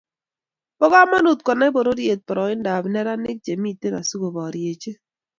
Bo 0.79 0.85
komonut 0.93 1.39
konai 1.45 1.69
pororiet 1.75 2.19
poroindap 2.27 2.83
neranik 2.93 3.37
chemitei 3.45 3.93
asikoboriechi 3.99 4.89